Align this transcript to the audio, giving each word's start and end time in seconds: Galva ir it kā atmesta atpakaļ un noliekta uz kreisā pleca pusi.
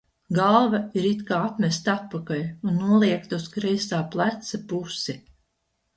Galva 0.35 0.77
ir 1.01 1.03
it 1.09 1.19
kā 1.27 1.41
atmesta 1.49 1.93
atpakaļ 1.93 2.41
un 2.71 2.81
noliekta 2.87 3.41
uz 3.43 3.47
kreisā 3.57 4.01
pleca 4.17 4.65
pusi. 4.73 5.21